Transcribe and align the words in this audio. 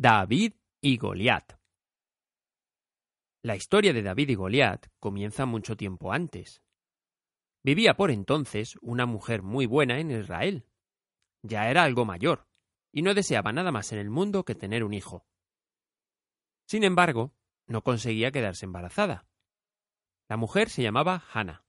David 0.00 0.52
y 0.80 0.96
Goliat. 0.96 1.58
La 3.42 3.56
historia 3.56 3.92
de 3.92 4.00
David 4.00 4.28
y 4.28 4.34
Goliat 4.36 4.86
comienza 5.00 5.44
mucho 5.44 5.76
tiempo 5.76 6.12
antes. 6.12 6.62
Vivía 7.64 7.94
por 7.94 8.12
entonces 8.12 8.76
una 8.80 9.06
mujer 9.06 9.42
muy 9.42 9.66
buena 9.66 9.98
en 9.98 10.12
Israel. 10.12 10.68
Ya 11.42 11.68
era 11.68 11.82
algo 11.82 12.04
mayor, 12.04 12.46
y 12.92 13.02
no 13.02 13.12
deseaba 13.12 13.52
nada 13.52 13.72
más 13.72 13.90
en 13.90 13.98
el 13.98 14.08
mundo 14.08 14.44
que 14.44 14.54
tener 14.54 14.84
un 14.84 14.94
hijo. 14.94 15.26
Sin 16.68 16.84
embargo, 16.84 17.34
no 17.66 17.82
conseguía 17.82 18.30
quedarse 18.30 18.66
embarazada. 18.66 19.26
La 20.28 20.36
mujer 20.36 20.70
se 20.70 20.84
llamaba 20.84 21.24
Hannah. 21.32 21.64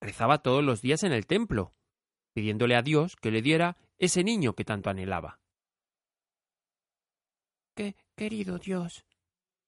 Rezaba 0.00 0.38
todos 0.38 0.64
los 0.64 0.80
días 0.80 1.02
en 1.02 1.12
el 1.12 1.26
templo, 1.26 1.72
pidiéndole 2.32 2.76
a 2.76 2.82
Dios 2.82 3.14
que 3.16 3.30
le 3.30 3.42
diera 3.42 3.76
ese 3.98 4.24
niño 4.24 4.54
que 4.54 4.64
tanto 4.64 4.88
anhelaba. 4.88 5.38
Que, 7.76 7.94
querido 8.16 8.58
Dios, 8.58 9.04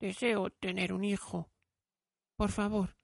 deseo 0.01 0.49
tener 0.49 0.95
un 0.95 1.05
hijo. 1.05 1.51
Por 2.37 2.51
favor, 2.51 2.97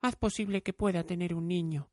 haz 0.00 0.16
posible 0.16 0.62
que 0.62 0.72
pueda 0.72 1.04
tener 1.04 1.34
un 1.34 1.46
niño. 1.46 1.90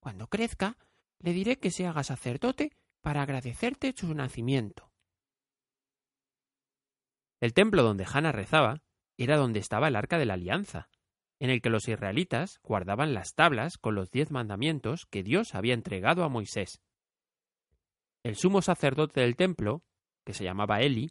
Cuando 0.00 0.28
crezca, 0.28 0.78
le 1.18 1.34
diré 1.34 1.58
que 1.58 1.70
se 1.70 1.86
haga 1.86 2.02
sacerdote 2.02 2.72
para 3.02 3.20
agradecerte 3.20 3.92
su 3.94 4.14
nacimiento. 4.14 4.90
El 7.40 7.52
templo 7.52 7.82
donde 7.82 8.06
Hannah 8.10 8.32
rezaba 8.32 8.82
era 9.18 9.36
donde 9.36 9.58
estaba 9.58 9.88
el 9.88 9.96
arca 9.96 10.16
de 10.16 10.24
la 10.24 10.34
alianza, 10.34 10.88
en 11.40 11.50
el 11.50 11.60
que 11.60 11.68
los 11.68 11.88
israelitas 11.88 12.58
guardaban 12.62 13.12
las 13.12 13.34
tablas 13.34 13.76
con 13.76 13.94
los 13.94 14.10
diez 14.10 14.30
mandamientos 14.30 15.04
que 15.04 15.22
Dios 15.22 15.54
había 15.54 15.74
entregado 15.74 16.24
a 16.24 16.30
Moisés. 16.30 16.80
El 18.22 18.36
sumo 18.36 18.62
sacerdote 18.62 19.20
del 19.20 19.36
templo, 19.36 19.82
que 20.24 20.32
se 20.32 20.44
llamaba 20.44 20.80
Eli, 20.80 21.10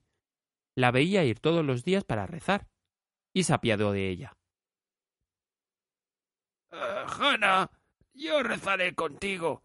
la 0.77 0.91
veía 0.91 1.23
ir 1.23 1.39
todos 1.39 1.65
los 1.65 1.83
días 1.83 2.03
para 2.03 2.27
rezar, 2.27 2.67
y 3.33 3.43
se 3.43 3.53
apiadó 3.53 3.91
de 3.93 4.09
ella. 4.09 4.37
Hanna, 6.69 7.71
yo 8.13 8.43
rezaré 8.43 8.93
contigo. 8.93 9.63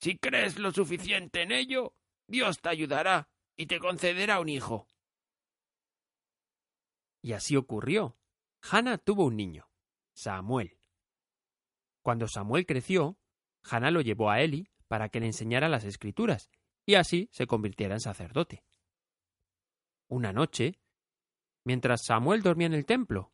Si 0.00 0.16
crees 0.16 0.56
lo 0.56 0.70
suficiente 0.70 1.42
en 1.42 1.50
ello, 1.50 1.96
Dios 2.28 2.60
te 2.60 2.68
ayudará 2.68 3.28
y 3.56 3.66
te 3.66 3.80
concederá 3.80 4.38
un 4.38 4.48
hijo. 4.48 4.86
Y 7.20 7.32
así 7.32 7.56
ocurrió. 7.56 8.16
Hanna 8.70 8.98
tuvo 8.98 9.24
un 9.24 9.36
niño, 9.36 9.68
Samuel. 10.14 10.78
Cuando 12.02 12.28
Samuel 12.28 12.66
creció, 12.66 13.18
Hanna 13.64 13.90
lo 13.90 14.00
llevó 14.00 14.30
a 14.30 14.42
Eli 14.42 14.70
para 14.86 15.08
que 15.08 15.18
le 15.18 15.26
enseñara 15.26 15.68
las 15.68 15.82
escrituras 15.82 16.50
y 16.86 16.94
así 16.94 17.28
se 17.32 17.48
convirtiera 17.48 17.94
en 17.94 18.00
sacerdote. 18.00 18.62
Una 20.08 20.32
noche, 20.32 20.80
mientras 21.64 22.04
Samuel 22.04 22.42
dormía 22.42 22.66
en 22.66 22.74
el 22.74 22.86
templo, 22.86 23.32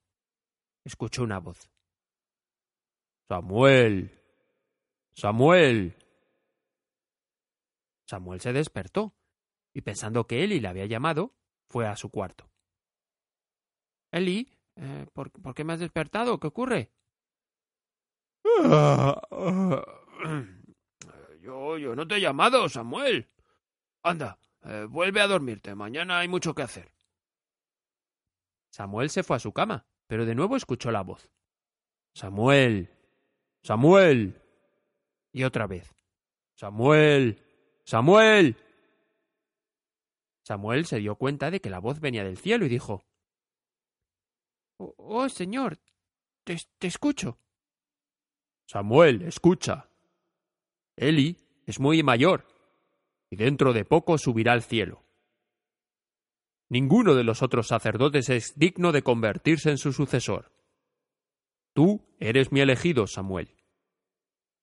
escuchó 0.84 1.22
una 1.22 1.38
voz. 1.38 1.70
Samuel. 3.28 4.20
Samuel. 5.14 5.96
Samuel 8.06 8.40
se 8.40 8.52
despertó 8.52 9.14
y 9.72 9.80
pensando 9.80 10.26
que 10.26 10.44
Eli 10.44 10.60
le 10.60 10.68
había 10.68 10.86
llamado, 10.86 11.34
fue 11.68 11.86
a 11.86 11.96
su 11.96 12.10
cuarto. 12.10 12.50
Eli, 14.12 14.52
eh, 14.76 15.06
¿por, 15.12 15.30
¿por, 15.30 15.54
qué 15.54 15.64
me 15.64 15.72
has 15.72 15.80
despertado? 15.80 16.38
¿Qué 16.38 16.46
ocurre? 16.46 16.92
Yo, 21.40 21.76
yo 21.76 21.94
no 21.94 22.08
te 22.08 22.16
he 22.16 22.20
llamado, 22.20 22.70
Samuel. 22.70 23.28
Anda, 24.02 24.38
eh, 24.64 24.86
vuelve 24.88 25.20
a 25.20 25.26
dormirte. 25.26 25.74
Mañana 25.74 26.18
hay 26.18 26.28
mucho 26.28 26.54
que 26.54 26.62
hacer. 26.62 26.92
Samuel 28.70 29.10
se 29.10 29.22
fue 29.22 29.36
a 29.36 29.40
su 29.40 29.52
cama, 29.52 29.86
pero 30.06 30.26
de 30.26 30.34
nuevo 30.34 30.56
escuchó 30.56 30.90
la 30.90 31.02
voz. 31.02 31.30
Samuel. 32.14 32.90
Samuel. 33.62 34.40
Y 35.32 35.44
otra 35.44 35.66
vez. 35.66 35.94
Samuel. 36.56 37.42
Samuel. 37.84 38.56
Samuel 40.42 40.86
se 40.86 40.98
dio 40.98 41.16
cuenta 41.16 41.50
de 41.50 41.60
que 41.60 41.70
la 41.70 41.78
voz 41.78 42.00
venía 42.00 42.24
del 42.24 42.38
cielo 42.38 42.66
y 42.66 42.68
dijo 42.68 43.04
Oh, 44.78 44.94
oh 44.98 45.28
señor. 45.28 45.78
Te, 46.44 46.56
te 46.78 46.86
escucho. 46.86 47.38
Samuel, 48.66 49.22
escucha. 49.22 49.88
Eli 50.96 51.36
es 51.66 51.80
muy 51.80 52.02
mayor 52.02 52.53
y 53.34 53.36
dentro 53.36 53.72
de 53.72 53.84
poco 53.84 54.16
subirá 54.16 54.52
al 54.52 54.62
cielo. 54.62 55.02
Ninguno 56.68 57.16
de 57.16 57.24
los 57.24 57.42
otros 57.42 57.66
sacerdotes 57.66 58.28
es 58.28 58.56
digno 58.56 58.92
de 58.92 59.02
convertirse 59.02 59.70
en 59.70 59.78
su 59.78 59.92
sucesor. 59.92 60.52
Tú 61.72 62.06
eres 62.20 62.52
mi 62.52 62.60
elegido, 62.60 63.08
Samuel. 63.08 63.56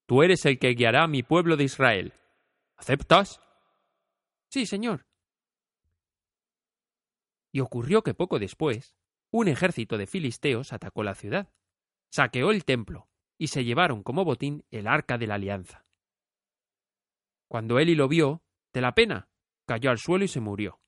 Tú 0.06 0.24
eres 0.24 0.46
el 0.46 0.58
que 0.58 0.70
guiará 0.70 1.04
a 1.04 1.08
mi 1.10 1.22
pueblo 1.22 1.58
de 1.58 1.66
Israel. 1.66 2.14
¿Aceptas? 2.78 3.42
Sí, 4.50 4.66
señor. 4.66 5.06
Y 7.52 7.60
ocurrió 7.60 8.04
que 8.04 8.14
poco 8.14 8.40
después, 8.40 8.96
un 9.32 9.50
ejército 9.50 9.98
de 9.98 10.08
filisteos 10.08 10.72
atacó 10.72 11.04
la 11.04 11.16
ciudad, 11.16 11.52
saqueó 12.10 12.52
el 12.52 12.64
templo 12.64 13.10
y 13.38 13.48
se 13.48 13.66
llevaron 13.66 14.02
como 14.02 14.24
botín 14.24 14.64
el 14.72 14.88
arca 14.88 15.18
de 15.18 15.28
la 15.28 15.36
alianza. 15.36 15.86
Cuando 17.50 17.80
Eli 17.80 17.96
lo 17.96 18.08
vio, 18.08 18.42
de 18.74 18.82
la 18.82 18.94
pena, 18.94 19.30
cayó 19.66 19.90
al 19.90 19.98
suelo 19.98 20.26
y 20.26 20.28
se 20.28 20.40
murió. 20.40 20.80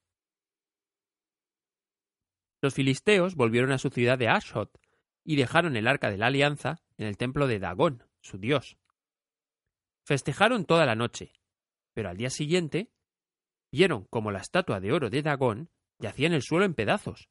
Los 2.62 2.74
filisteos 2.74 3.36
volvieron 3.36 3.72
a 3.72 3.78
su 3.78 3.90
ciudad 3.90 4.18
de 4.18 4.30
Ashot 4.30 4.80
y 5.24 5.36
dejaron 5.36 5.76
el 5.76 5.88
arca 5.88 6.10
de 6.10 6.18
la 6.18 6.28
alianza 6.28 6.82
en 6.98 7.08
el 7.08 7.18
templo 7.18 7.48
de 7.48 7.60
Dagón, 7.60 8.04
su 8.22 8.38
dios. 8.38 8.78
Festejaron 10.06 10.66
toda 10.66 10.86
la 10.86 10.96
noche, 10.96 11.34
pero 11.94 12.10
al 12.10 12.18
día 12.18 12.30
siguiente 12.30 12.92
vieron 13.72 14.06
como 14.06 14.32
la 14.32 14.40
estatua 14.40 14.80
de 14.80 14.92
oro 14.92 15.10
de 15.10 15.22
Dagón 15.22 15.70
yacía 16.00 16.28
en 16.28 16.34
el 16.34 16.42
suelo 16.42 16.66
en 16.66 16.74
pedazos. 16.74 17.30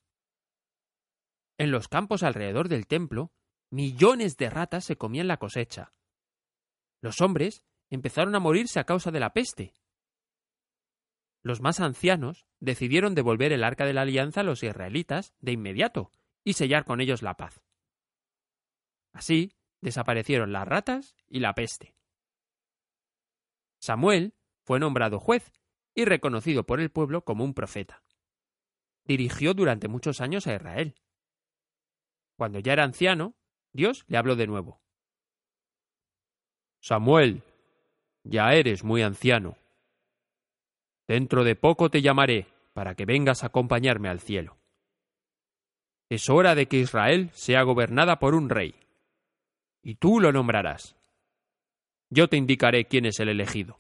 En 1.58 1.70
los 1.70 1.88
campos 1.88 2.22
alrededor 2.22 2.68
del 2.68 2.86
templo, 2.86 3.32
millones 3.70 4.36
de 4.36 4.50
ratas 4.50 4.84
se 4.84 4.96
comían 4.96 5.28
la 5.28 5.36
cosecha. 5.36 5.92
Los 7.00 7.20
hombres 7.20 7.62
empezaron 7.90 8.34
a 8.34 8.40
morirse 8.40 8.80
a 8.80 8.84
causa 8.84 9.10
de 9.10 9.20
la 9.20 9.32
peste. 9.32 9.74
Los 11.42 11.60
más 11.60 11.80
ancianos 11.80 12.46
decidieron 12.60 13.14
devolver 13.14 13.52
el 13.52 13.64
arca 13.64 13.84
de 13.84 13.92
la 13.92 14.02
alianza 14.02 14.40
a 14.40 14.44
los 14.44 14.62
israelitas 14.62 15.34
de 15.40 15.52
inmediato 15.52 16.10
y 16.44 16.52
sellar 16.54 16.84
con 16.84 17.00
ellos 17.00 17.22
la 17.22 17.36
paz. 17.36 17.62
Así 19.12 19.52
desaparecieron 19.80 20.52
las 20.52 20.66
ratas 20.66 21.16
y 21.28 21.40
la 21.40 21.54
peste. 21.54 21.94
Samuel 23.80 24.34
fue 24.64 24.78
nombrado 24.78 25.18
juez 25.18 25.52
y 25.94 26.04
reconocido 26.04 26.64
por 26.64 26.80
el 26.80 26.90
pueblo 26.90 27.24
como 27.24 27.44
un 27.44 27.54
profeta. 27.54 28.02
Dirigió 29.04 29.54
durante 29.54 29.88
muchos 29.88 30.20
años 30.20 30.46
a 30.46 30.54
Israel. 30.54 30.94
Cuando 32.36 32.60
ya 32.60 32.72
era 32.72 32.84
anciano, 32.84 33.34
Dios 33.72 34.04
le 34.06 34.18
habló 34.18 34.36
de 34.36 34.46
nuevo. 34.46 34.80
Samuel, 36.80 37.42
ya 38.22 38.54
eres 38.54 38.84
muy 38.84 39.02
anciano. 39.02 39.56
Dentro 41.12 41.44
de 41.44 41.56
poco 41.56 41.90
te 41.90 42.00
llamaré 42.00 42.46
para 42.72 42.94
que 42.94 43.04
vengas 43.04 43.42
a 43.42 43.48
acompañarme 43.48 44.08
al 44.08 44.18
cielo. 44.18 44.56
Es 46.08 46.30
hora 46.30 46.54
de 46.54 46.68
que 46.68 46.78
Israel 46.78 47.28
sea 47.34 47.64
gobernada 47.64 48.18
por 48.18 48.34
un 48.34 48.48
rey, 48.48 48.74
y 49.82 49.96
tú 49.96 50.20
lo 50.20 50.32
nombrarás. 50.32 50.96
Yo 52.08 52.28
te 52.28 52.38
indicaré 52.38 52.86
quién 52.86 53.04
es 53.04 53.20
el 53.20 53.28
elegido. 53.28 53.78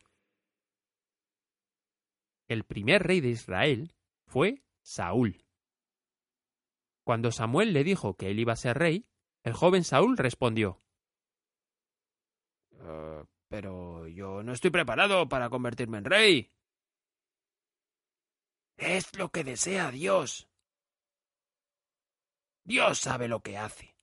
El 2.48 2.64
primer 2.64 3.02
rey 3.02 3.22
de 3.22 3.30
Israel 3.30 3.94
fue 4.26 4.62
Saúl. 4.82 5.42
Cuando 7.02 7.32
Samuel 7.32 7.72
le 7.72 7.82
dijo 7.82 8.12
que 8.12 8.30
él 8.30 8.40
iba 8.40 8.52
a 8.52 8.56
ser 8.56 8.76
rey, 8.76 9.06
el 9.42 9.54
joven 9.54 9.84
Saúl 9.84 10.18
respondió 10.18 10.82
uh, 12.72 13.24
Pero 13.48 14.06
yo 14.08 14.42
no 14.42 14.52
estoy 14.52 14.70
preparado 14.70 15.30
para 15.30 15.48
convertirme 15.48 15.96
en 15.96 16.04
rey. 16.04 16.50
Es 18.76 19.16
lo 19.16 19.30
que 19.30 19.44
desea 19.44 19.90
Dios. 19.90 20.48
Dios 22.64 22.98
sabe 22.98 23.28
lo 23.28 23.42
que 23.42 23.58
hace. 23.58 23.96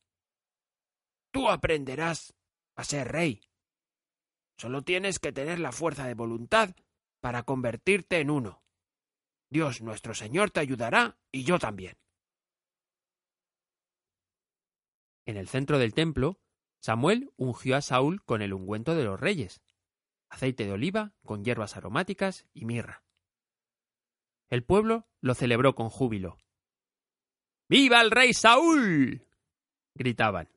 Tú 1.32 1.50
aprenderás 1.50 2.34
a 2.76 2.84
ser 2.84 3.12
rey. 3.12 3.42
Solo 4.58 4.84
tienes 4.84 5.20
que 5.20 5.32
tener 5.32 5.60
la 5.60 5.72
fuerza 5.72 6.06
de 6.08 6.14
voluntad 6.14 6.76
para 7.22 7.44
convertirte 7.44 8.20
en 8.20 8.30
uno. 8.30 8.64
Dios 9.50 9.82
nuestro 9.82 10.14
Señor 10.14 10.52
te 10.52 10.60
ayudará 10.60 11.18
y 11.32 11.44
yo 11.44 11.60
también. 11.60 11.98
En 15.26 15.38
el 15.38 15.48
centro 15.48 15.80
del 15.80 15.94
templo, 15.94 16.40
Samuel 16.80 17.32
ungió 17.36 17.76
a 17.76 17.82
Saúl 17.82 18.24
con 18.24 18.42
el 18.42 18.54
ungüento 18.54 18.96
de 18.96 19.04
los 19.04 19.20
reyes, 19.20 19.62
aceite 20.30 20.66
de 20.66 20.72
oliva 20.72 21.14
con 21.24 21.44
hierbas 21.44 21.78
aromáticas 21.78 22.48
y 22.54 22.66
mirra. 22.66 23.04
El 24.50 24.64
pueblo 24.64 25.08
lo 25.22 25.36
celebró 25.36 25.76
con 25.76 25.90
júbilo. 25.90 26.38
¡Viva 27.70 28.02
el 28.02 28.10
rey 28.10 28.34
Saúl! 28.34 29.28
gritaban. 29.94 30.50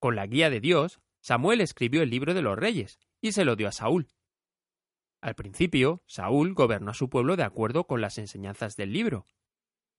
Con 0.00 0.16
la 0.16 0.26
guía 0.26 0.50
de 0.50 0.60
Dios, 0.60 1.00
Samuel 1.20 1.60
escribió 1.60 2.02
el 2.02 2.10
libro 2.10 2.34
de 2.34 2.42
los 2.42 2.58
reyes 2.58 2.98
y 3.20 3.32
se 3.32 3.44
lo 3.44 3.54
dio 3.54 3.68
a 3.68 3.72
Saúl. 3.72 4.08
Al 5.20 5.34
principio, 5.34 6.02
Saúl 6.06 6.54
gobernó 6.54 6.90
a 6.90 6.94
su 6.94 7.10
pueblo 7.10 7.36
de 7.36 7.44
acuerdo 7.44 7.86
con 7.86 8.00
las 8.00 8.18
enseñanzas 8.18 8.74
del 8.76 8.92
libro, 8.92 9.26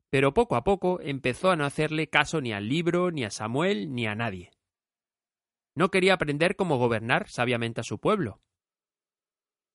pero 0.09 0.33
poco 0.33 0.55
a 0.57 0.63
poco 0.63 0.99
empezó 1.01 1.51
a 1.51 1.55
no 1.55 1.63
hacerle 1.63 2.09
caso 2.09 2.41
ni 2.41 2.51
al 2.51 2.67
libro, 2.67 3.11
ni 3.11 3.23
a 3.23 3.29
Samuel, 3.29 3.93
ni 3.93 4.07
a 4.07 4.15
nadie. 4.15 4.51
No 5.73 5.89
quería 5.89 6.15
aprender 6.15 6.57
cómo 6.57 6.77
gobernar 6.77 7.29
sabiamente 7.29 7.79
a 7.79 7.85
su 7.85 7.99
pueblo. 7.99 8.41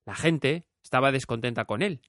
La 0.05 0.15
gente 0.15 0.67
estaba 0.87 1.11
descontenta 1.11 1.65
con 1.65 1.83
él, 1.83 2.01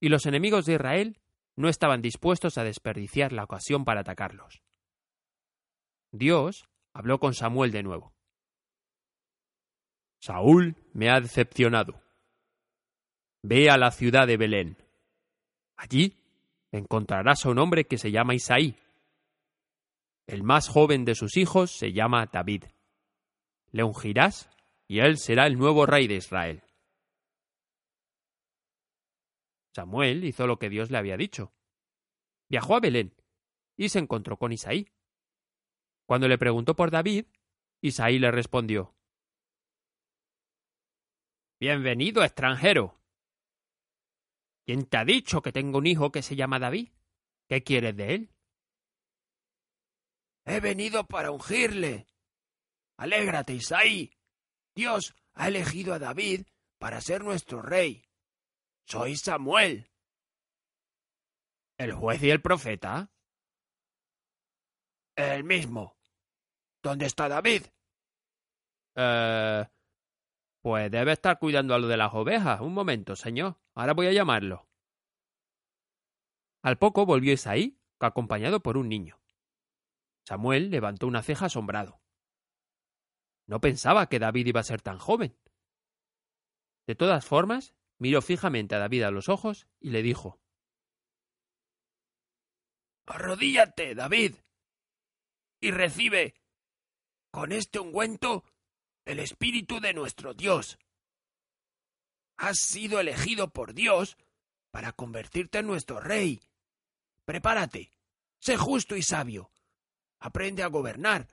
y 0.00 0.08
los 0.08 0.24
enemigos 0.24 0.64
de 0.64 0.74
Israel 0.74 1.20
no 1.56 1.68
estaban 1.68 2.00
dispuestos 2.00 2.56
a 2.56 2.64
desperdiciar 2.64 3.32
la 3.32 3.44
ocasión 3.44 3.84
para 3.84 4.00
atacarlos. 4.00 4.62
Dios 6.10 6.66
habló 6.94 7.20
con 7.20 7.34
Samuel 7.34 7.70
de 7.70 7.82
nuevo. 7.82 8.14
Saúl 10.20 10.74
me 10.94 11.10
ha 11.10 11.20
decepcionado. 11.20 12.02
Ve 13.42 13.68
a 13.68 13.76
la 13.76 13.90
ciudad 13.90 14.26
de 14.26 14.38
Belén. 14.38 14.78
Allí 15.76 16.16
encontrarás 16.72 17.44
a 17.44 17.50
un 17.50 17.58
hombre 17.58 17.84
que 17.84 17.98
se 17.98 18.10
llama 18.10 18.34
Isaí. 18.34 18.78
El 20.26 20.44
más 20.44 20.68
joven 20.68 21.04
de 21.04 21.14
sus 21.14 21.36
hijos 21.36 21.72
se 21.72 21.92
llama 21.92 22.24
David. 22.32 22.64
Le 23.70 23.84
ungirás 23.84 24.48
y 24.88 25.00
él 25.00 25.18
será 25.18 25.46
el 25.46 25.58
nuevo 25.58 25.84
rey 25.84 26.06
de 26.06 26.14
Israel. 26.14 26.63
Samuel 29.74 30.24
hizo 30.24 30.46
lo 30.46 30.58
que 30.58 30.70
Dios 30.70 30.90
le 30.90 30.98
había 30.98 31.16
dicho. 31.16 31.52
Viajó 32.48 32.76
a 32.76 32.80
Belén 32.80 33.14
y 33.76 33.88
se 33.88 33.98
encontró 33.98 34.38
con 34.38 34.52
Isaí. 34.52 34.88
Cuando 36.06 36.28
le 36.28 36.38
preguntó 36.38 36.76
por 36.76 36.90
David, 36.90 37.26
Isaí 37.80 38.18
le 38.18 38.30
respondió 38.30 38.94
Bienvenido, 41.58 42.22
extranjero. 42.22 43.00
¿Quién 44.64 44.86
te 44.86 44.96
ha 44.96 45.04
dicho 45.04 45.42
que 45.42 45.50
tengo 45.50 45.78
un 45.78 45.86
hijo 45.86 46.12
que 46.12 46.22
se 46.22 46.36
llama 46.36 46.58
David? 46.58 46.90
¿Qué 47.48 47.62
quieres 47.62 47.96
de 47.96 48.14
él? 48.14 48.30
He 50.44 50.60
venido 50.60 51.04
para 51.04 51.30
ungirle. 51.30 52.06
Alégrate, 52.96 53.54
Isaí. 53.54 54.12
Dios 54.74 55.14
ha 55.32 55.48
elegido 55.48 55.94
a 55.94 55.98
David 55.98 56.46
para 56.78 57.00
ser 57.00 57.24
nuestro 57.24 57.62
rey. 57.62 58.04
Soy 58.86 59.16
Samuel. 59.16 59.90
¿El 61.78 61.92
juez 61.92 62.22
y 62.22 62.30
el 62.30 62.40
profeta? 62.40 63.10
El 65.16 65.44
mismo. 65.44 65.96
¿Dónde 66.82 67.06
está 67.06 67.28
David? 67.28 67.62
Eh. 68.96 69.64
Pues 70.64 70.90
debe 70.90 71.12
estar 71.12 71.38
cuidando 71.38 71.74
a 71.74 71.78
lo 71.78 71.88
de 71.88 71.96
las 71.96 72.14
ovejas. 72.14 72.60
Un 72.60 72.72
momento, 72.72 73.16
señor. 73.16 73.58
Ahora 73.74 73.92
voy 73.92 74.06
a 74.06 74.12
llamarlo. 74.12 74.66
Al 76.62 76.78
poco 76.78 77.04
volvió 77.04 77.34
Isaí, 77.34 77.78
acompañado 78.00 78.60
por 78.60 78.78
un 78.78 78.88
niño. 78.88 79.20
Samuel 80.26 80.70
levantó 80.70 81.06
una 81.06 81.22
ceja 81.22 81.46
asombrado. 81.46 82.00
No 83.46 83.60
pensaba 83.60 84.08
que 84.08 84.18
David 84.18 84.46
iba 84.46 84.60
a 84.60 84.64
ser 84.64 84.80
tan 84.80 84.98
joven. 84.98 85.36
De 86.86 86.94
todas 86.94 87.26
formas, 87.26 87.74
miró 87.98 88.22
fijamente 88.22 88.74
a 88.74 88.78
David 88.78 89.02
a 89.04 89.10
los 89.10 89.28
ojos 89.28 89.66
y 89.80 89.90
le 89.90 90.02
dijo 90.02 90.40
Arrodíllate, 93.06 93.94
David, 93.94 94.36
y 95.60 95.70
recibe 95.70 96.34
con 97.30 97.52
este 97.52 97.78
ungüento 97.78 98.44
el 99.04 99.18
espíritu 99.18 99.80
de 99.80 99.92
nuestro 99.92 100.32
Dios. 100.32 100.78
Has 102.36 102.58
sido 102.58 103.00
elegido 103.00 103.52
por 103.52 103.74
Dios 103.74 104.16
para 104.70 104.92
convertirte 104.92 105.58
en 105.58 105.66
nuestro 105.66 106.00
rey. 106.00 106.40
Prepárate, 107.24 107.92
sé 108.40 108.56
justo 108.56 108.96
y 108.96 109.02
sabio. 109.02 109.50
Aprende 110.18 110.62
a 110.62 110.68
gobernar, 110.68 111.28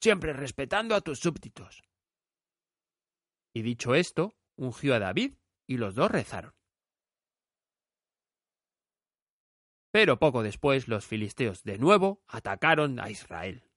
siempre 0.00 0.32
respetando 0.32 0.94
a 0.94 1.02
tus 1.02 1.20
súbditos. 1.20 1.82
Y 3.52 3.62
dicho 3.62 3.94
esto, 3.94 4.34
ungió 4.56 4.94
a 4.94 4.98
David 4.98 5.34
y 5.66 5.76
los 5.76 5.94
dos 5.94 6.10
rezaron. 6.10 6.54
Pero 9.90 10.18
poco 10.18 10.42
después 10.42 10.88
los 10.88 11.06
filisteos 11.06 11.62
de 11.62 11.78
nuevo 11.78 12.22
atacaron 12.26 12.98
a 12.98 13.10
Israel. 13.10 13.70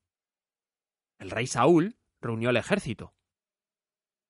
El 1.19 1.29
rey 1.29 1.47
Saúl 1.47 1.97
reunió 2.21 2.49
el 2.49 2.57
ejército. 2.57 3.13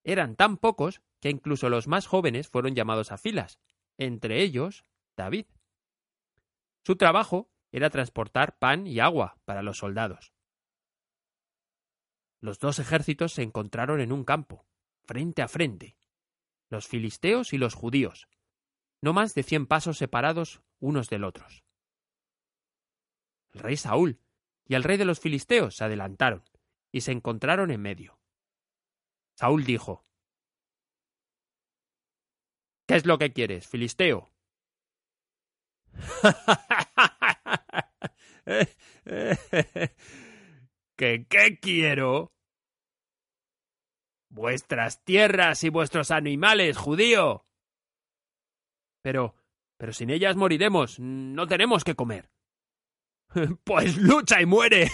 Eran 0.04 0.36
tan 0.36 0.58
pocos 0.58 1.02
que 1.20 1.30
incluso 1.30 1.70
los 1.70 1.88
más 1.88 2.06
jóvenes 2.06 2.48
fueron 2.48 2.76
llamados 2.76 3.12
a 3.12 3.18
filas, 3.18 3.60
entre 3.98 4.42
ellos 4.42 4.86
David. 5.16 5.46
Su 6.86 6.96
trabajo 6.96 7.50
era 7.72 7.90
transportar 7.90 8.58
pan 8.58 8.88
y 8.88 9.00
agua 9.00 9.40
para 9.46 9.64
los 9.64 9.78
soldados. 9.78 10.34
Los 12.40 12.60
dos 12.60 12.80
ejércitos 12.80 13.34
se 13.34 13.42
encontraron 13.42 14.00
en 14.00 14.12
un 14.12 14.24
campo, 14.24 14.66
frente 15.04 15.42
a 15.42 15.48
frente, 15.48 15.97
los 16.70 16.88
filisteos 16.88 17.54
y 17.54 17.58
los 17.58 17.74
judíos, 17.74 18.28
no 19.02 19.14
más 19.14 19.34
de 19.34 19.44
cien 19.44 19.68
pasos 19.68 19.98
separados 19.98 20.62
unos 20.80 21.10
del 21.10 21.24
otros. 21.24 21.64
El 23.54 23.62
rey 23.62 23.78
Saúl 23.78 24.20
y 24.66 24.76
el 24.76 24.84
rey 24.84 24.98
de 24.98 25.06
los 25.06 25.20
filisteos 25.20 25.76
se 25.76 25.84
adelantaron 25.84 26.44
y 26.92 27.02
se 27.02 27.12
encontraron 27.12 27.72
en 27.72 27.82
medio. 27.82 28.20
Saúl 29.36 29.64
dijo 29.64 30.06
¿Qué 32.88 32.96
es 32.96 33.06
lo 33.06 33.18
que 33.18 33.34
quieres, 33.34 33.68
Filisteo? 33.68 34.32
¿Qué 40.96 41.26
qué 41.30 41.60
quiero? 41.62 42.32
Vuestras 44.38 45.04
tierras 45.04 45.64
y 45.64 45.70
vuestros 45.70 46.12
animales, 46.12 46.78
judío. 46.78 47.44
Pero, 49.02 49.34
pero 49.78 49.92
sin 49.94 50.12
ellas 50.12 50.36
moriremos. 50.36 51.00
No 51.00 51.48
tenemos 51.48 51.84
que 51.84 51.96
comer. 51.96 52.30
Pues 53.64 53.98
lucha 53.98 54.40
y 54.40 54.46
muere. 54.46 54.92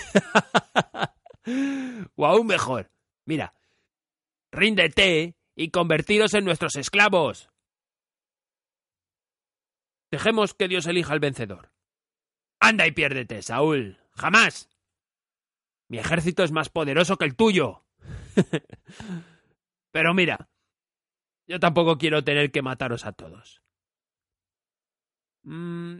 o 2.15 2.25
aún 2.25 2.47
mejor. 2.47 2.89
Mira. 3.25 3.53
Ríndete 4.53 5.35
y 5.57 5.71
convertiros 5.71 6.33
en 6.35 6.45
nuestros 6.45 6.77
esclavos. 6.77 7.49
Dejemos 10.09 10.53
que 10.53 10.69
Dios 10.69 10.87
elija 10.87 11.11
al 11.11 11.19
vencedor. 11.19 11.69
Anda 12.61 12.87
y 12.87 12.91
piérdete, 12.91 13.41
Saúl. 13.41 13.99
Jamás. 14.11 14.69
Mi 15.89 15.97
ejército 15.99 16.43
es 16.43 16.53
más 16.53 16.69
poderoso 16.69 17.17
que 17.17 17.25
el 17.25 17.35
tuyo. 17.35 17.83
Pero 19.93 20.15
mira, 20.15 20.49
yo 21.47 21.59
tampoco 21.59 21.99
quiero 21.99 22.23
tener 22.23 22.51
que 22.51 22.63
mataros 22.63 23.05
a 23.05 23.13
todos. 23.13 23.61
Mm, 25.43 25.99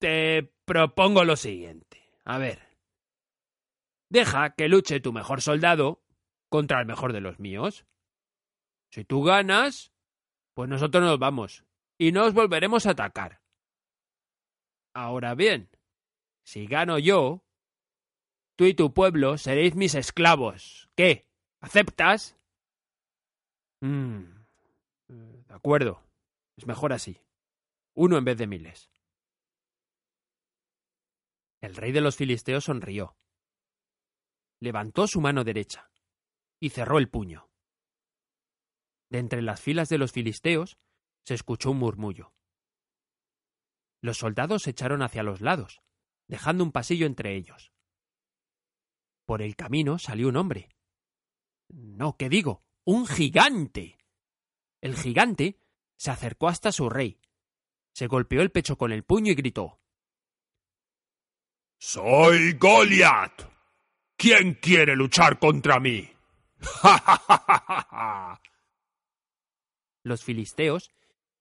te 0.00 0.52
propongo 0.64 1.24
lo 1.24 1.36
siguiente. 1.36 2.10
A 2.24 2.38
ver. 2.38 2.76
Deja 4.10 4.54
que 4.56 4.68
luche 4.68 4.98
tu 4.98 5.12
mejor 5.12 5.40
soldado 5.40 6.02
contra 6.48 6.80
el 6.80 6.86
mejor 6.86 7.12
de 7.12 7.20
los 7.20 7.38
míos. 7.38 7.86
Si 8.90 9.04
tú 9.04 9.22
ganas, 9.22 9.92
pues 10.54 10.68
nosotros 10.68 11.04
nos 11.04 11.18
vamos 11.20 11.64
y 11.98 12.10
no 12.10 12.24
os 12.24 12.34
volveremos 12.34 12.86
a 12.86 12.90
atacar. 12.90 13.40
Ahora 14.94 15.36
bien, 15.36 15.70
si 16.42 16.66
gano 16.66 16.98
yo, 16.98 17.44
tú 18.56 18.64
y 18.64 18.74
tu 18.74 18.92
pueblo 18.92 19.38
seréis 19.38 19.76
mis 19.76 19.94
esclavos. 19.94 20.90
¿Qué? 20.96 21.28
¿Aceptas? 21.60 22.36
Mm, 23.82 24.22
de 25.08 25.54
acuerdo. 25.54 26.02
Es 26.56 26.66
mejor 26.66 26.92
así. 26.92 27.20
Uno 27.94 28.16
en 28.16 28.24
vez 28.24 28.38
de 28.38 28.46
miles. 28.46 28.90
El 31.60 31.74
rey 31.74 31.92
de 31.92 32.00
los 32.00 32.16
filisteos 32.16 32.64
sonrió. 32.64 33.16
Levantó 34.60 35.06
su 35.08 35.20
mano 35.20 35.42
derecha 35.42 35.90
y 36.60 36.70
cerró 36.70 36.98
el 36.98 37.08
puño. 37.08 37.50
De 39.10 39.18
entre 39.18 39.42
las 39.42 39.60
filas 39.60 39.88
de 39.88 39.98
los 39.98 40.12
filisteos 40.12 40.78
se 41.24 41.34
escuchó 41.34 41.72
un 41.72 41.78
murmullo. 41.78 42.32
Los 44.00 44.18
soldados 44.18 44.62
se 44.62 44.70
echaron 44.70 45.02
hacia 45.02 45.22
los 45.22 45.40
lados, 45.40 45.82
dejando 46.28 46.62
un 46.64 46.72
pasillo 46.72 47.06
entre 47.06 47.36
ellos. 47.36 47.72
Por 49.26 49.42
el 49.42 49.56
camino 49.56 49.98
salió 49.98 50.28
un 50.28 50.36
hombre. 50.36 50.68
No, 51.68 52.16
¿qué 52.16 52.28
digo? 52.28 52.62
¡Un 52.84 53.06
gigante! 53.06 53.98
El 54.80 54.96
gigante 54.96 55.60
se 55.96 56.10
acercó 56.10 56.48
hasta 56.48 56.72
su 56.72 56.90
rey, 56.90 57.20
Se 57.94 58.08
golpeó 58.08 58.40
el 58.42 58.50
pecho 58.50 58.76
con 58.76 58.90
el 58.90 59.04
puño 59.04 59.30
y 59.32 59.34
gritó 59.34 59.80
Soy 61.78 62.54
Goliat. 62.54 63.42
¿Quién 64.16 64.54
quiere 64.54 64.96
luchar 64.96 65.38
contra 65.38 65.78
mí? 65.78 66.10
Los 70.04 70.24
filisteos 70.24 70.90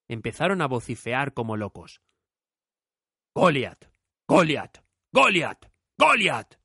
empezaron 0.07 0.61
a 0.61 0.67
vocifear 0.67 1.33
como 1.33 1.57
locos. 1.57 2.01
Goliat, 3.33 3.85
Goliat, 4.27 4.79
Goliat, 5.11 5.65
Goliat. 5.97 6.55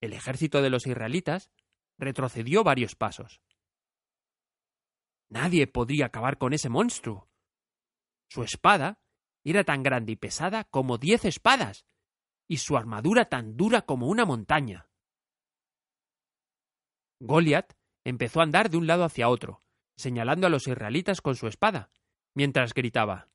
El 0.00 0.12
ejército 0.12 0.60
de 0.60 0.70
los 0.70 0.86
israelitas 0.86 1.50
retrocedió 1.98 2.64
varios 2.64 2.94
pasos. 2.94 3.40
Nadie 5.28 5.66
podría 5.66 6.06
acabar 6.06 6.38
con 6.38 6.52
ese 6.52 6.68
monstruo. 6.68 7.28
Su 8.28 8.42
espada 8.42 9.00
era 9.44 9.64
tan 9.64 9.82
grande 9.82 10.12
y 10.12 10.16
pesada 10.16 10.64
como 10.64 10.98
diez 10.98 11.24
espadas, 11.24 11.86
y 12.48 12.58
su 12.58 12.76
armadura 12.76 13.26
tan 13.26 13.56
dura 13.56 13.82
como 13.82 14.08
una 14.08 14.24
montaña. 14.24 14.88
Goliat 17.20 17.72
empezó 18.04 18.40
a 18.40 18.44
andar 18.44 18.70
de 18.70 18.76
un 18.76 18.86
lado 18.86 19.04
hacia 19.04 19.28
otro, 19.28 19.62
señalando 19.96 20.46
a 20.46 20.50
los 20.50 20.66
israelitas 20.66 21.20
con 21.20 21.36
su 21.36 21.46
espada, 21.46 21.90
mientras 22.34 22.74
gritaba 22.74 23.28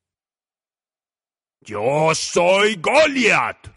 Yo 1.61 2.13
soy 2.13 2.75
Goliat. 2.75 3.67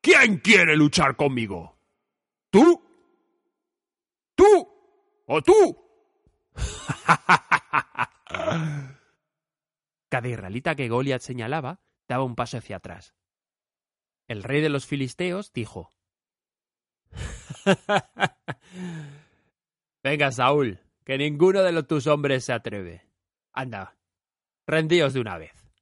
¿Quién 0.00 0.38
quiere 0.38 0.76
luchar 0.76 1.16
conmigo? 1.16 1.78
¿Tú? 2.50 2.91
¿O 5.34 5.40
tú? 5.40 5.54
Cada 10.10 10.28
israelita 10.28 10.74
que 10.74 10.90
Goliat 10.90 11.22
señalaba 11.22 11.80
daba 12.06 12.24
un 12.24 12.34
paso 12.34 12.58
hacia 12.58 12.76
atrás. 12.76 13.14
El 14.28 14.42
rey 14.42 14.60
de 14.60 14.68
los 14.68 14.84
filisteos 14.84 15.50
dijo 15.54 15.90
Venga, 20.02 20.32
Saúl, 20.32 20.80
que 21.02 21.16
ninguno 21.16 21.62
de 21.62 21.72
los 21.72 21.86
tus 21.86 22.06
hombres 22.08 22.44
se 22.44 22.52
atreve. 22.52 23.10
Anda, 23.54 23.96
rendíos 24.66 25.14
de 25.14 25.20
una 25.20 25.38
vez. 25.38 25.72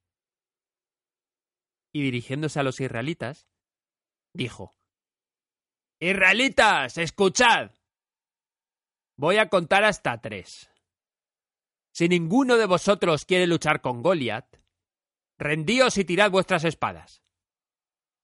Y 1.93 2.03
dirigiéndose 2.03 2.61
a 2.61 2.63
los 2.63 2.79
israelitas, 2.79 3.49
dijo 4.33 4.77
Israelitas, 5.99 6.99
escuchad. 6.99 7.73
Voy 9.21 9.37
a 9.37 9.51
contar 9.51 9.85
hasta 9.85 10.19
tres. 10.23 10.71
Si 11.93 12.09
ninguno 12.09 12.57
de 12.57 12.65
vosotros 12.65 13.27
quiere 13.27 13.47
luchar 13.47 13.83
con 13.83 14.01
Goliat, 14.01 14.57
rendíos 15.39 15.99
y 15.99 16.07
tirad 16.07 16.31
vuestras 16.31 16.65
espadas. 16.65 17.23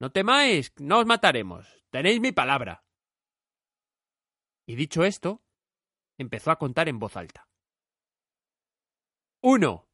No 0.00 0.10
temáis, 0.10 0.72
no 0.78 1.00
os 1.00 1.04
mataremos. 1.04 1.84
Tenéis 1.90 2.18
mi 2.22 2.32
palabra. 2.32 2.82
Y 4.66 4.74
dicho 4.74 5.04
esto, 5.04 5.44
empezó 6.16 6.50
a 6.50 6.56
contar 6.56 6.88
en 6.88 6.98
voz 6.98 7.14
alta. 7.18 7.46
Uno. 9.42 9.90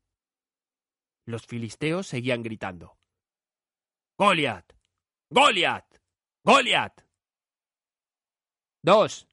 Los 1.26 1.48
filisteos 1.48 2.06
seguían 2.06 2.44
gritando. 2.44 2.96
Goliat. 4.16 4.72
Goliat. 5.30 5.96
Goliat. 6.44 7.00
Dos. 8.84 9.26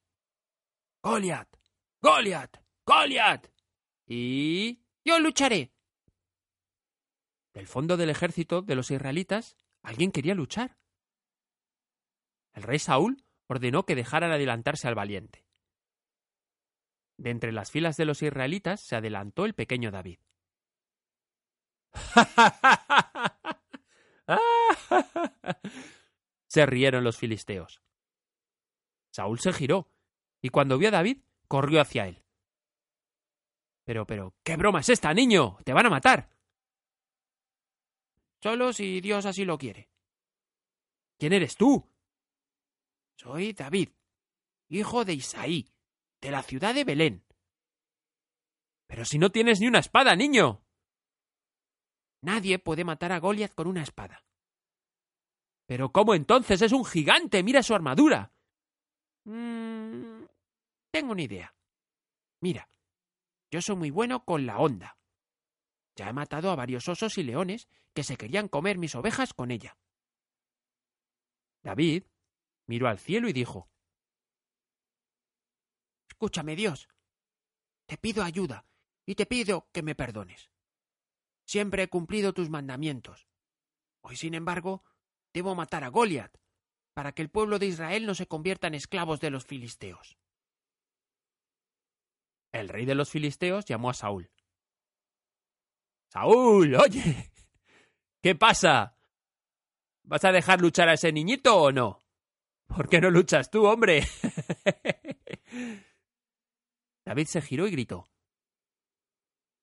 Goliat. 1.03 1.48
Goliat. 2.01 2.57
Goliat. 2.85 3.47
Y... 4.07 4.81
Yo 5.03 5.19
lucharé. 5.19 5.73
Del 7.53 7.67
fondo 7.67 7.97
del 7.97 8.09
ejército 8.09 8.61
de 8.61 8.75
los 8.75 8.91
israelitas, 8.91 9.57
alguien 9.81 10.11
quería 10.11 10.35
luchar. 10.35 10.77
El 12.53 12.63
rey 12.63 12.79
Saúl 12.79 13.25
ordenó 13.47 13.85
que 13.85 13.95
dejaran 13.95 14.31
adelantarse 14.31 14.87
al 14.87 14.95
valiente. 14.95 15.45
De 17.17 17.31
entre 17.31 17.51
las 17.51 17.71
filas 17.71 17.97
de 17.97 18.05
los 18.05 18.21
israelitas 18.21 18.81
se 18.81 18.95
adelantó 18.95 19.45
el 19.45 19.53
pequeño 19.53 19.91
David. 19.91 20.19
se 26.47 26.65
rieron 26.65 27.03
los 27.03 27.17
filisteos. 27.17 27.81
Saúl 29.11 29.39
se 29.39 29.51
giró 29.51 29.91
y 30.41 30.49
cuando 30.49 30.77
vio 30.77 30.87
a 30.89 30.91
David 30.91 31.23
corrió 31.49 31.81
hacia 31.81 32.07
él. 32.07 32.23
Pero, 33.83 34.05
pero, 34.05 34.35
¿qué 34.43 34.55
broma 34.55 34.79
es 34.79 34.89
esta, 34.89 35.13
niño? 35.13 35.57
Te 35.65 35.73
van 35.73 35.87
a 35.87 35.89
matar. 35.89 36.29
Solo 38.41 38.71
si 38.71 39.01
Dios 39.01 39.25
así 39.25 39.43
lo 39.43 39.57
quiere. 39.57 39.89
¿Quién 41.17 41.33
eres 41.33 41.57
tú? 41.57 41.85
Soy 43.17 43.51
David, 43.51 43.89
hijo 44.69 45.03
de 45.03 45.13
Isaí, 45.13 45.67
de 46.21 46.31
la 46.31 46.43
ciudad 46.43 46.73
de 46.73 46.85
Belén. 46.85 47.25
Pero 48.87 49.03
si 49.03 49.17
no 49.17 49.29
tienes 49.29 49.59
ni 49.59 49.67
una 49.67 49.79
espada, 49.79 50.15
niño. 50.15 50.63
Nadie 52.21 52.59
puede 52.59 52.85
matar 52.85 53.11
a 53.11 53.19
Goliath 53.19 53.55
con 53.55 53.67
una 53.67 53.83
espada. 53.83 54.23
Pero 55.65 55.91
¿cómo 55.91 56.15
entonces? 56.15 56.61
Es 56.61 56.71
un 56.71 56.85
gigante. 56.85 57.43
Mira 57.43 57.61
su 57.61 57.75
armadura. 57.75 58.31
Tengo 60.91 61.11
una 61.11 61.21
idea. 61.21 61.55
Mira, 62.41 62.69
yo 63.51 63.61
soy 63.61 63.75
muy 63.75 63.91
bueno 63.91 64.23
con 64.25 64.45
la 64.45 64.59
onda. 64.59 64.97
Ya 65.95 66.09
he 66.09 66.13
matado 66.13 66.51
a 66.51 66.55
varios 66.55 66.87
osos 66.87 67.17
y 67.17 67.23
leones 67.23 67.67
que 67.93 68.03
se 68.03 68.17
querían 68.17 68.47
comer 68.47 68.77
mis 68.77 68.95
ovejas 68.95 69.33
con 69.33 69.51
ella. 69.51 69.77
David 71.61 72.03
miró 72.67 72.87
al 72.87 72.99
cielo 72.99 73.27
y 73.27 73.33
dijo 73.33 73.69
Escúchame, 76.09 76.55
Dios. 76.55 76.87
Te 77.85 77.97
pido 77.97 78.23
ayuda 78.23 78.65
y 79.05 79.15
te 79.15 79.25
pido 79.25 79.69
que 79.71 79.81
me 79.81 79.95
perdones. 79.95 80.51
Siempre 81.45 81.83
he 81.83 81.87
cumplido 81.87 82.33
tus 82.33 82.49
mandamientos. 82.49 83.27
Hoy, 84.01 84.15
sin 84.15 84.33
embargo, 84.33 84.83
debo 85.33 85.55
matar 85.55 85.83
a 85.83 85.87
Goliat 85.87 86.37
para 86.93 87.13
que 87.13 87.21
el 87.21 87.29
pueblo 87.29 87.57
de 87.57 87.67
Israel 87.67 88.05
no 88.05 88.15
se 88.15 88.27
convierta 88.27 88.67
en 88.67 88.75
esclavos 88.75 89.19
de 89.19 89.31
los 89.31 89.45
filisteos. 89.45 90.17
El 92.51 92.69
rey 92.69 92.85
de 92.85 92.95
los 92.95 93.09
filisteos 93.09 93.65
llamó 93.65 93.89
a 93.89 93.93
Saúl. 93.93 94.31
Saúl, 96.07 96.75
oye. 96.75 97.31
¿Qué 98.21 98.35
pasa? 98.35 98.97
¿Vas 100.03 100.25
a 100.25 100.31
dejar 100.31 100.59
luchar 100.59 100.89
a 100.89 100.93
ese 100.93 101.11
niñito 101.11 101.55
o 101.55 101.71
no? 101.71 101.99
¿Por 102.67 102.89
qué 102.89 102.99
no 102.99 103.09
luchas 103.09 103.49
tú, 103.51 103.65
hombre? 103.65 104.07
David 107.05 107.27
se 107.27 107.41
giró 107.41 107.67
y 107.67 107.71
gritó. 107.71 108.09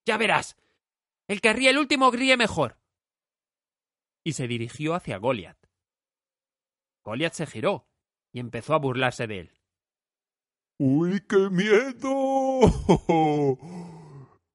Ya 0.05 0.17
verás. 0.17 0.57
El 1.27 1.41
que 1.41 1.53
ríe 1.53 1.71
el 1.71 1.79
último 1.79 2.11
ríe 2.11 2.37
mejor. 2.37 2.79
Y 4.25 4.33
se 4.33 4.47
dirigió 4.47 4.95
hacia 4.95 5.19
Goliat. 5.19 5.59
Goliat 7.03 7.35
se 7.35 7.47
giró 7.47 7.89
y 8.33 8.41
empezó 8.41 8.75
a 8.75 8.79
burlarse 8.79 9.27
de 9.27 9.41
él. 9.41 9.61
¡Uy, 10.79 11.21
qué 11.27 11.49
miedo! 11.51 12.61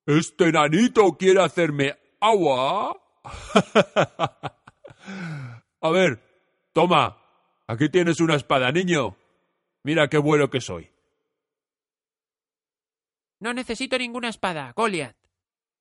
Este 0.05 0.51
nanito 0.51 1.17
quiere 1.17 1.41
hacerme 1.41 1.97
agua. 2.19 2.95
A 5.81 5.89
ver, 5.89 6.21
toma. 6.73 7.17
Aquí 7.67 7.89
tienes 7.89 8.19
una 8.19 8.35
espada, 8.35 8.71
niño. 8.71 9.15
Mira 9.83 10.09
qué 10.09 10.17
bueno 10.17 10.49
que 10.49 10.61
soy. 10.61 10.91
No 13.39 13.53
necesito 13.53 13.97
ninguna 13.97 14.29
espada, 14.29 14.73
Goliath. 14.75 15.17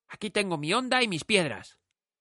Aquí 0.09 0.31
tengo 0.31 0.57
mi 0.57 0.73
onda 0.73 1.03
y 1.03 1.09
mis 1.09 1.25
piedras. 1.25 1.79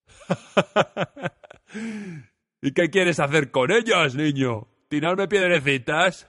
¿Y 2.61 2.73
qué 2.73 2.89
quieres 2.89 3.21
hacer 3.21 3.51
con 3.51 3.71
ellas, 3.71 4.15
niño? 4.15 4.67
¿Tirarme 4.89 5.29
piedrecitas? 5.29 6.27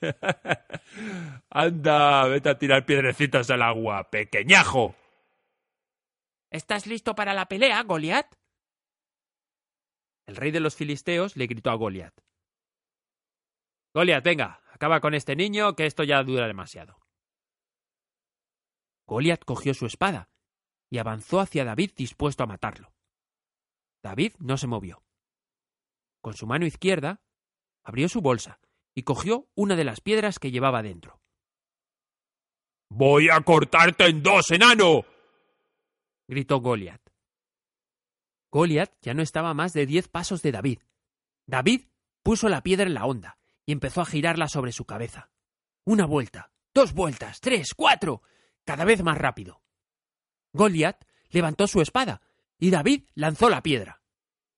Anda, 1.50 2.28
vete 2.28 2.48
a 2.48 2.58
tirar 2.58 2.86
piedrecitas 2.86 3.50
al 3.50 3.62
agua, 3.62 4.10
pequeñajo. 4.10 4.94
¿Estás 6.50 6.86
listo 6.86 7.14
para 7.14 7.34
la 7.34 7.46
pelea, 7.46 7.82
Goliath? 7.82 8.34
El 10.26 10.36
rey 10.36 10.50
de 10.50 10.60
los 10.60 10.76
filisteos 10.76 11.36
le 11.36 11.46
gritó 11.46 11.70
a 11.70 11.74
Goliat. 11.74 12.14
Goliat, 13.94 14.22
venga, 14.22 14.62
acaba 14.72 15.00
con 15.00 15.14
este 15.14 15.36
niño, 15.36 15.74
que 15.74 15.86
esto 15.86 16.04
ya 16.04 16.22
dura 16.22 16.46
demasiado. 16.46 16.98
Goliat 19.06 19.42
cogió 19.44 19.72
su 19.72 19.86
espada 19.86 20.28
y 20.90 20.98
avanzó 20.98 21.40
hacia 21.40 21.64
David 21.64 21.92
dispuesto 21.96 22.42
a 22.42 22.46
matarlo. 22.46 22.92
David 24.02 24.34
no 24.38 24.58
se 24.58 24.66
movió. 24.66 25.02
Con 26.20 26.34
su 26.34 26.46
mano 26.46 26.66
izquierda 26.66 27.22
abrió 27.82 28.08
su 28.08 28.20
bolsa 28.20 28.60
y 28.98 29.04
cogió 29.04 29.48
una 29.54 29.76
de 29.76 29.84
las 29.84 30.00
piedras 30.00 30.40
que 30.40 30.50
llevaba 30.50 30.82
dentro. 30.82 31.20
Voy 32.90 33.28
a 33.28 33.40
cortarte 33.42 34.06
en 34.06 34.24
dos, 34.24 34.50
enano. 34.50 35.04
gritó 36.26 36.60
Goliat. 36.60 37.00
Goliat 38.50 38.92
ya 39.00 39.14
no 39.14 39.22
estaba 39.22 39.54
más 39.54 39.72
de 39.72 39.86
diez 39.86 40.08
pasos 40.08 40.42
de 40.42 40.50
David. 40.50 40.80
David 41.46 41.82
puso 42.24 42.48
la 42.48 42.64
piedra 42.64 42.88
en 42.88 42.94
la 42.94 43.06
onda 43.06 43.38
y 43.64 43.70
empezó 43.70 44.00
a 44.00 44.04
girarla 44.04 44.48
sobre 44.48 44.72
su 44.72 44.84
cabeza. 44.84 45.30
Una 45.84 46.04
vuelta, 46.04 46.50
dos 46.74 46.92
vueltas, 46.92 47.40
tres, 47.40 47.74
cuatro, 47.76 48.22
cada 48.64 48.84
vez 48.84 49.04
más 49.04 49.16
rápido. 49.16 49.62
Goliat 50.52 51.04
levantó 51.30 51.68
su 51.68 51.80
espada 51.80 52.20
y 52.58 52.70
David 52.70 53.04
lanzó 53.14 53.48
la 53.48 53.62
piedra. 53.62 54.02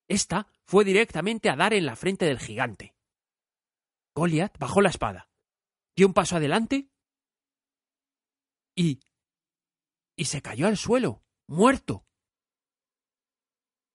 Esta 0.09 0.47
fue 0.65 0.87
directamente 0.87 1.51
a 1.51 1.57
dar 1.57 1.75
en 1.75 1.85
la 1.85 1.95
frente 1.95 2.25
del 2.25 2.39
gigante. 2.39 2.95
Goliat 4.15 4.59
bajó 4.59 4.81
la 4.81 4.91
espada, 4.91 5.29
dio 5.97 6.07
un 6.07 6.15
paso 6.15 6.37
adelante 6.37 6.91
y. 8.75 9.01
y 10.17 10.25
se 10.27 10.43
cayó 10.43 10.67
al 10.67 10.77
suelo, 10.77 11.23
muerto. 11.47 12.07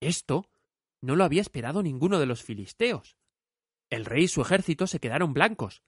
Esto 0.02 0.50
no 1.02 1.16
lo 1.16 1.24
había 1.24 1.42
esperado 1.42 1.84
ninguno 1.84 2.20
de 2.20 2.26
los 2.26 2.44
filisteos. 2.44 3.18
El 3.90 4.06
rey 4.06 4.24
y 4.24 4.28
su 4.28 4.42
ejército 4.42 4.88
se 4.88 5.00
quedaron 5.00 5.34
blancos, 5.34 5.84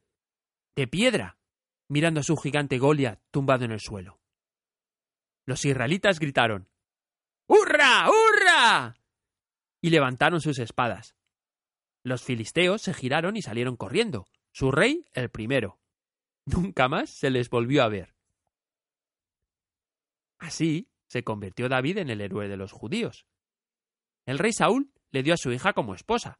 de 0.75 0.87
piedra, 0.87 1.37
mirando 1.89 2.19
a 2.19 2.23
su 2.23 2.37
gigante 2.37 2.77
Goliat 2.77 3.21
tumbado 3.31 3.65
en 3.65 3.71
el 3.71 3.79
suelo. 3.79 4.19
Los 5.45 5.65
israelitas 5.65 6.19
gritaron 6.19 6.69
¡Hurra! 7.47 8.09
¡Hurra! 8.09 8.95
y 9.81 9.89
levantaron 9.89 10.41
sus 10.41 10.59
espadas. 10.59 11.16
Los 12.07 12.23
filisteos 12.23 12.83
se 12.83 12.93
giraron 12.93 13.35
y 13.35 13.41
salieron 13.41 13.75
corriendo, 13.75 14.29
su 14.53 14.71
rey 14.71 15.03
el 15.11 15.29
primero. 15.29 15.77
Nunca 16.45 16.87
más 16.87 17.09
se 17.09 17.29
les 17.29 17.49
volvió 17.49 17.83
a 17.83 17.89
ver. 17.89 18.15
Así 20.39 20.89
se 21.07 21.25
convirtió 21.25 21.67
David 21.67 21.97
en 21.97 22.09
el 22.09 22.21
héroe 22.21 22.47
de 22.47 22.55
los 22.55 22.71
judíos. 22.71 23.27
El 24.25 24.39
rey 24.39 24.53
Saúl 24.53 24.93
le 25.11 25.21
dio 25.21 25.33
a 25.33 25.37
su 25.37 25.51
hija 25.51 25.73
como 25.73 25.95
esposa, 25.95 26.37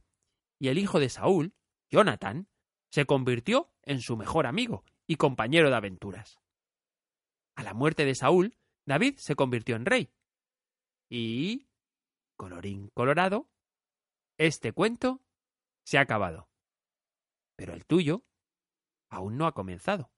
y 0.58 0.70
el 0.70 0.78
hijo 0.78 1.02
de 1.02 1.10
Saúl, 1.10 1.54
Jonathan, 1.90 2.48
se 2.90 3.06
convirtió 3.06 3.70
en 3.84 4.00
su 4.00 4.16
mejor 4.16 4.48
amigo 4.48 4.86
y 5.06 5.18
compañero 5.18 5.70
de 5.70 5.76
aventuras. 5.76 6.40
A 7.58 7.64
la 7.64 7.74
muerte 7.74 8.06
de 8.06 8.16
Saúl, 8.16 8.58
David 8.86 9.16
se 9.18 9.36
convirtió 9.36 9.76
en 9.76 9.86
rey. 9.86 10.14
Y, 11.10 11.68
colorín 12.38 12.88
colorado, 12.94 13.50
este 14.38 14.72
cuento 14.72 15.27
se 15.88 15.98
ha 15.98 16.02
acabado. 16.02 16.50
Pero 17.56 17.74
el 17.74 17.86
tuyo 17.86 18.26
aún 19.10 19.38
no 19.38 19.48
ha 19.48 19.54
comenzado. 19.54 20.12